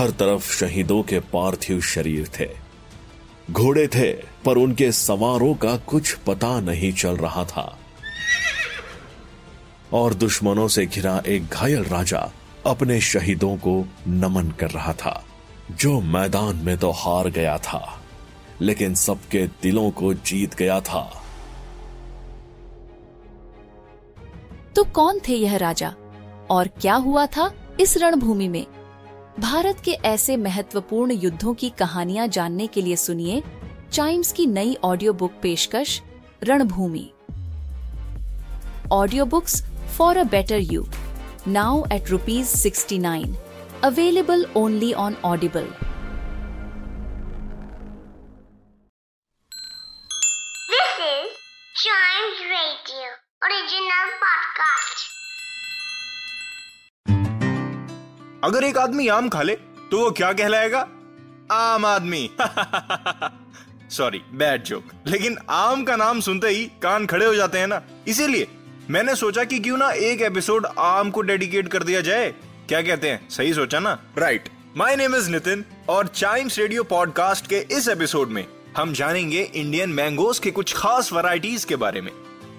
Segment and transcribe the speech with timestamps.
[0.00, 2.48] हर तरफ़ शहीदों के पार्थिव शरीर थे।
[3.50, 7.78] घोड़े थे, पर उनके सवारों का कुछ पता नहीं चल रहा था।
[9.92, 12.32] और दुश्मनों से घिरा एक घायल राजा
[12.66, 15.24] अपने शहीदों को नमन कर रहा था,
[15.70, 18.02] जो मैदान में तो हार गया था,
[18.60, 21.22] लेकिन सबके दिलों को जीत गया था।
[24.76, 25.94] तो कौन थे यह राजा?
[26.50, 28.66] और क्या हुआ था इस रणभूमि में?
[29.40, 33.42] भारत के ऐसे महत्वपूर्ण युद्धों की कहानियाँ जानने के लिए सुनिए
[33.92, 36.00] चाइम्स की नई ऑडियो बुक पेशकश,
[36.44, 37.10] Ranbhoomi.
[38.92, 39.62] Audio books
[39.96, 40.86] for a better you
[41.48, 43.36] now at rupees sixty nine
[43.84, 45.68] available only on Audible
[58.44, 59.54] अगर एक आदमी आम खा ले
[59.90, 60.80] तो वो क्या कहलाएगा?
[61.52, 62.30] आम आदमी।
[63.90, 67.80] सॉरी बैड जोक लेकिन आम का नाम सुनते ही कान खड़े हो जाते हैं ना।
[68.08, 68.46] इसीलिए
[68.90, 72.30] मैंने सोचा कि क्यों ना एक एपिसोड आम को डेडिकेट कर दिया जाए।
[72.68, 73.28] क्या कहते हैं?
[73.28, 73.98] सही सोचा ना?
[74.18, 79.42] Right my name is Nitin और चाइम्स रेडियो पॉडकास्ट के इस एपिसोड में हम जानेंगे
[79.42, 82.12] इंडियन मैंगोज के कुछ खास वैरायटीज के बारे में।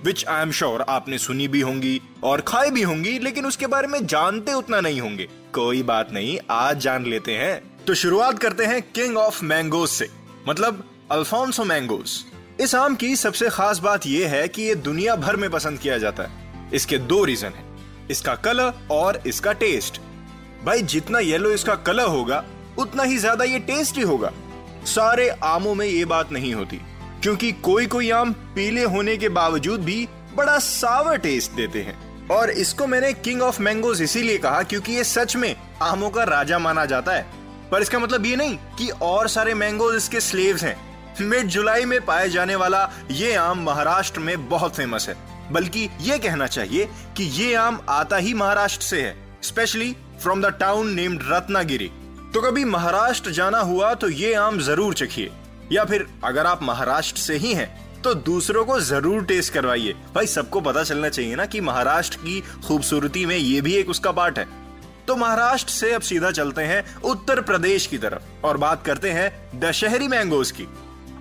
[0.06, 3.88] विच आई एम श्योर आपने सुनी भी होंगी और खाई भी होंगी, लेकिन उसके बारे
[3.88, 8.66] में जानते उतना नहीं होंगे। कोई बात नहीं, आज जान लेते हैं। तो शुरुआत करते
[8.66, 10.10] हैं किंग ऑफ़ मैंगोज से
[10.48, 12.20] मतलब अल्फोंसो मैंगोज
[12.62, 15.98] इस आम की सबसे खास बात यह है कि ये दुनिया भर में पसंद किया
[15.98, 17.66] जाता है। इसके दो रीजन है,
[18.12, 20.00] इसका कलर और इसका टेस्ट
[20.66, 22.44] भाई, जितना येलो इसका कलर होगा,
[22.78, 24.32] उतना ही ज़्यादा ये टेस्टी होगा।
[24.88, 26.80] सारे आमों में ये बात नहीं होती।
[27.24, 32.50] क्योंकि कोई कोई आम पीले होने के बावजूद भी बड़ा सावर टेस्ट देते हैं। और
[32.52, 36.86] इसको मैंने किंग ऑफ़ मैंगोज इसीलिए कहा क्योंकि ये सच में आमों का राजा माना
[36.86, 37.26] जाता है।
[37.72, 40.76] पर इसका मतलब ये नहीं कि और सारे मैंगोज इसके स्लेव्स हैं।
[41.22, 45.16] मिड जुलाई में पाए जाने वाला ये आम महाराष्ट्र में बहुत फ़ेमस है।
[45.52, 50.54] बल्कि ये कहना चाहिए कि ये आम आता ही महाराष्ट्र से है specially from the
[50.60, 51.92] town named Ratnagiri
[52.34, 55.32] तो कभी महाराष्ट्र जाना हुआ तो ये आम ज़रूर चखिए।
[55.72, 57.70] या फिर अगर आप महाराष्ट्र से ही हैं
[58.02, 62.40] तो दूसरों को ज़रूर टेस्ट करवाइए। भाई, सबको पता चलना चाहिए ना कि महाराष्ट्र की
[62.68, 64.46] खूबसूरती में ये भी एक उसका पार्ट है।
[65.08, 69.60] तो महाराष्ट्र से अब सीधा चलते हैं उत्तर प्रदेश की तरफ़ और बात करते हैं
[69.60, 70.68] दशहरी मैंगोज की।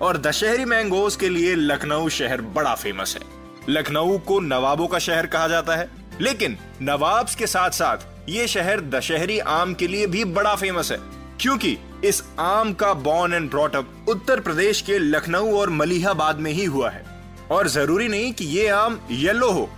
[0.01, 3.21] और दशहरी मैंगोज के लिए लखनऊ शहर बड़ा फ़ेमस है।
[3.69, 5.89] लखनऊ को नवाबों का शहर कहा जाता है।
[6.21, 10.97] लेकिन नवाब्स के साथ साथ ये शहर दशहरी आम के लिए भी बड़ा फ़ेमस है।
[11.41, 16.65] क्योंकि इस आम का born and brought up Uttar Pradesh के लखनऊ और मलिहाबाद में ही
[16.65, 17.03] हुआ है।
[17.51, 19.69] और ज़रूरी नहीं कि ये आम येलो हो,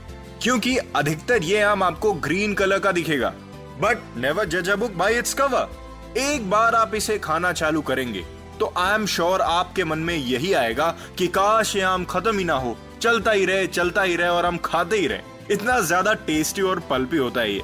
[0.41, 3.33] क्योंकि अधिकतर ये आम आपको ग्रीन कलर का दिखेगा।
[3.81, 8.23] बट नेवर जज a book by its cover एक बार आप इसे खाना चालू करेंगे
[8.59, 12.43] तो आई एम श्योर आपके मन में यही आएगा कि काश ये आम खत्म ही
[12.43, 16.13] ना हो। चलता ही रहे, चलता ही रहे और हम खाते ही रहे। इतना ज़्यादा
[16.27, 17.61] टेस्टी और पल्पी होता है ये।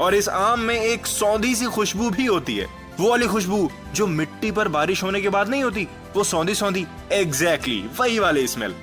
[0.00, 2.66] और इस आम में एक सौंधी सी खुशबू भी होती है।
[3.00, 5.86] वो वाली खुशबू जो मिट्टी पर बारिश होने के बाद नहीं होती
[6.16, 8.74] वो सौंधी सौंधी एग्जैक्टली exactly, वही वाले स्मेल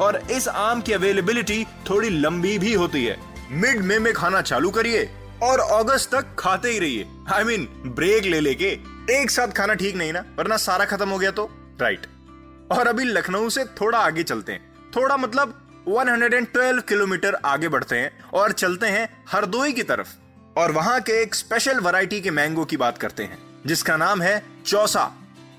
[0.00, 3.16] और इस आम की अवेलेबिलिटी थोड़ी लंबी भी होती है।
[3.50, 5.08] मिड मे में खाना चालू करिए
[5.42, 8.68] और अगस्त तक खाते ही रहिए। आई मीन ब्रेक ले लेके
[9.10, 11.48] एक साथ खाना ठीक नहीं ना वरना सारा खत्म हो गया तो।
[11.80, 12.06] राइट
[12.72, 15.54] और अभी लखनऊ से थोड़ा आगे चलते हैं। थोड़ा मतलब
[15.88, 20.08] 112 किलोमीटर आगे बढ़ते हैं और चलते हैं हरदोई की तरफ़।
[20.58, 24.42] और वहाँ के एक स्पेशल वैरायटी के मैंगो की बात करते हैं। जिसका नाम है
[24.66, 25.10] चौसा।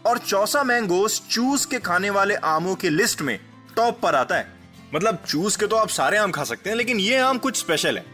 [0.05, 3.37] और चौसा मैंगोस चूस के खाने वाले आमों के लिस्ट में
[3.75, 4.47] टॉप पर आता है।
[4.95, 7.97] मतलब चूस के तो आप सारे आम खा सकते हैं, लेकिन ये आम कुछ स्पेशल
[7.97, 8.05] है।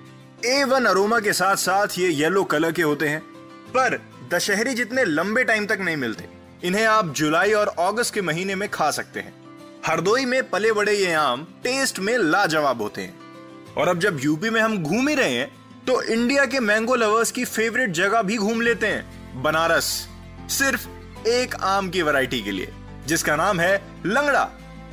[0.46, 3.20] ए वन अरोमा के साथ साथ ये येलो कलर के होते हैं।
[3.70, 4.00] पर
[4.34, 6.28] दशहरी जितने लंबे टाइम तक नहीं मिलते,
[6.64, 9.34] इन्हें आप जुलाई और अगस्त के महीने में खा सकते हैं।
[9.86, 14.50] हरदोई में पले बड़े ये आम टेस्ट में लाजवाब होते हैं। और अब जब यूपी
[14.50, 15.52] में हम घूम ही रहे हैं
[15.88, 19.86] तो इंडिया के मैंगो लवर्स की फेवरेट जगह भी घूम लेते हैं। बनारस
[20.50, 20.88] सिर्फ़
[21.28, 22.72] एक आम की वैरायटी के लिए,
[23.08, 24.50] जिसका नाम है लंगड़ा।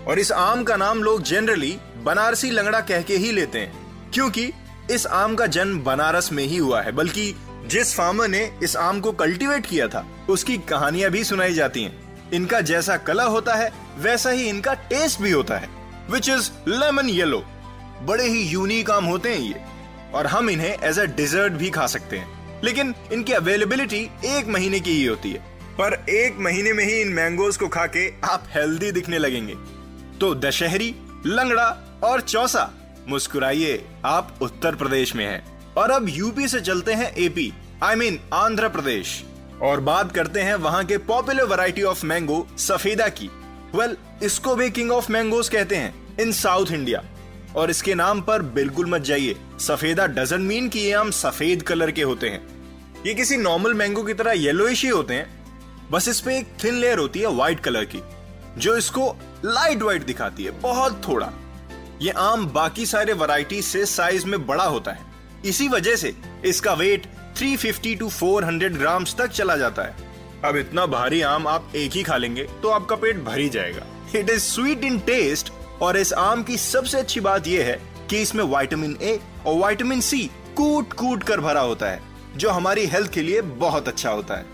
[0.09, 4.51] और इस आम का नाम लोग जनरली बनारसी लंगड़ा कह के ही लेते हैं, क्योंकि
[4.91, 7.35] इस आम का जन्म बनारस में ही हुआ है, बल्कि
[7.67, 12.31] जिस फार्मर ने इस आम को कल्टीवेट किया था, उसकी कहानियाँ भी सुनाई जाती हैं।
[12.33, 15.69] इनका जैसा कलर होता है, वैसा ही इनका टेस्ट भी होता है
[16.11, 17.45] विच इज़ लेमन येलो
[18.03, 19.61] बड़े ही यूनिक आम होते हैं ये,
[20.15, 24.81] और हम इन्हें एज अ डिजर्ट भी खा सकते हैं। लेकिन इनकी अवेलेबिलिटी एक महीने
[24.81, 25.39] की ही होती है।
[25.81, 29.55] पर एक महीने में ही इन मैंगोज को खा के आप हेल्दी दिखने लगेंगे।
[30.19, 30.95] तो दशहरी
[31.27, 32.71] लंगड़ा और चौसा
[33.09, 38.21] मुस्कुराइए। आप उत्तर प्रदेश में हैं। और अब यूपी से चलते हैं AP I mean
[38.35, 39.25] Andhra Pradesh.
[39.63, 43.31] और बात करते हैं वहाँ के पॉपुलर वैरायटी ऑफ़ मैंगो सफेदा की।
[43.75, 47.05] वेल well, इसको भी किंग ऑफ़ मैंगोज कहते हैं इन साउथ इंडिया
[47.57, 51.91] और इसके नाम पर बिल्कुल मत जाइए। सफेदा डजन मीन कि ये आम सफ़ेद कलर
[51.91, 52.52] के होते हैं।
[53.07, 56.75] ये किसी नॉर्मल मैंगो की तरह येलोइश ही होते हैं। बस इस पे एक थिन
[56.75, 58.01] लेयर होती है व्हाइट कलर की,
[58.59, 59.07] जो इसको
[59.45, 61.31] लाइट व्हाइट दिखाती है, बहुत थोड़ा।
[62.03, 65.11] ये आम बाकी सारे वैरायटी से साइज़ में बड़ा होता है।
[65.47, 66.15] इसी वजह से
[66.45, 67.07] इसका वेट
[67.37, 70.11] 350 टू 400 ग्राम्स तक चला जाता है।
[70.45, 73.87] अब इतना भारी आम आप एक ही खा लेंगे तो आपका पेट भर ही जाएगा।
[74.15, 75.53] It is sweet in taste
[75.83, 80.01] और इस आम की सबसे अच्छी बात यह है कि इसमें विटामिन ए और विटामिन
[80.01, 80.25] सी
[80.57, 84.47] कूट कूट कर भरा होता है। जो हमारी हेल्थ के लिए बहुत अच्छा होता है।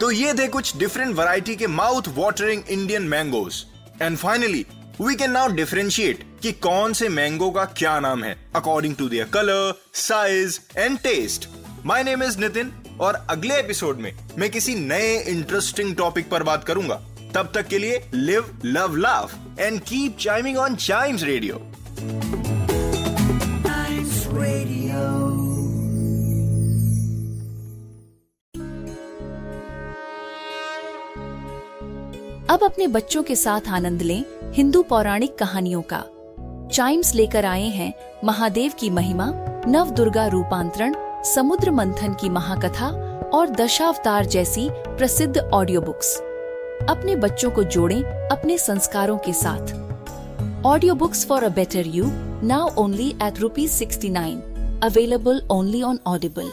[0.00, 3.64] तो ये थे कुछ डिफरेंट वैरायटी के mouth watering Indian mangoes
[4.02, 4.64] and finally
[5.00, 9.28] we can now differentiate कि कौन से मैंगो का क्या नाम है according to their
[9.34, 11.48] colour size and taste
[11.86, 16.64] my name is Nitin और अगले एपिसोड में मैं किसी नए इंटरेस्टिंग टॉपिक पर बात
[16.64, 16.94] करूँगा।
[17.34, 22.47] तब तक के लिए live love laugh and keep chiming on chimes radio
[32.58, 34.24] अब अपने बच्चों के साथ आनंद लें
[34.54, 36.02] हिंदू पौराणिक कहानियों का।
[36.72, 37.92] चाइम्स लेकर आए हैं
[38.24, 39.26] महादेव की महिमा
[39.68, 40.94] नव दुर्गा रूपांतरण,
[41.24, 42.88] समुद्र मंथन की महाकथा
[43.34, 46.14] और दशावतार जैसी प्रसिद्ध ऑडियो बुक्स
[46.88, 52.06] अपने बच्चों को जोड़ें अपने संस्कारों के साथ। Audio books for a better you
[52.44, 56.50] now only at rupees sixty nine available only on Audible